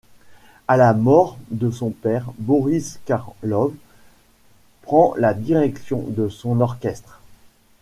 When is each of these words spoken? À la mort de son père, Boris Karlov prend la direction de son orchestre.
À 0.67 0.77
la 0.77 0.93
mort 0.93 1.37
de 1.51 1.69
son 1.69 1.91
père, 1.91 2.31
Boris 2.39 2.99
Karlov 3.05 3.71
prend 4.81 5.13
la 5.15 5.35
direction 5.35 6.03
de 6.07 6.27
son 6.27 6.59
orchestre. 6.59 7.21